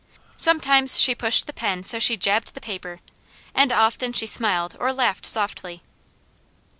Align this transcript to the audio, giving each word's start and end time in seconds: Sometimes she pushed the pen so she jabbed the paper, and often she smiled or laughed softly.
Sometimes 0.35 0.99
she 0.99 1.13
pushed 1.13 1.45
the 1.45 1.53
pen 1.53 1.83
so 1.83 1.99
she 1.99 2.17
jabbed 2.17 2.55
the 2.55 2.59
paper, 2.59 3.01
and 3.53 3.71
often 3.71 4.13
she 4.13 4.25
smiled 4.25 4.75
or 4.79 4.91
laughed 4.91 5.27
softly. 5.27 5.83